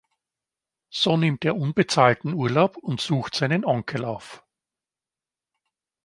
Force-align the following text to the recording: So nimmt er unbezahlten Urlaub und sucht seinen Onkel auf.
So 0.89 1.15
nimmt 1.15 1.45
er 1.45 1.55
unbezahlten 1.55 2.33
Urlaub 2.33 2.75
und 2.77 2.99
sucht 3.01 3.35
seinen 3.35 3.63
Onkel 3.63 4.03
auf. 4.03 4.43